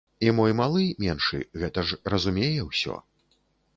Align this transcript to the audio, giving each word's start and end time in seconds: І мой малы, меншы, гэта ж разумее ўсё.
І 0.27 0.31
мой 0.37 0.53
малы, 0.61 0.85
меншы, 1.03 1.41
гэта 1.65 1.85
ж 1.91 2.01
разумее 2.15 2.61
ўсё. 2.71 3.01